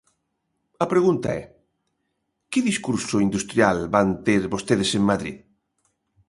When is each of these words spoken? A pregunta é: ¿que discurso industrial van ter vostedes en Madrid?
A 0.83 0.85
pregunta 0.93 1.29
é: 1.41 1.43
¿que 2.51 2.59
discurso 2.69 3.15
industrial 3.27 3.77
van 3.95 4.07
ter 4.25 4.41
vostedes 4.53 4.89
en 4.97 5.03
Madrid? 5.11 5.37